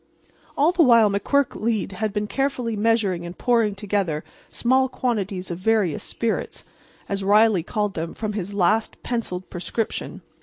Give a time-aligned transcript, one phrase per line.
[0.57, 6.01] All the while McQuirk had been carefully measuring and pouring together small quantities of various
[6.01, 6.65] spirits,
[7.07, 10.21] as Riley called them, from his latest pencilled prescription.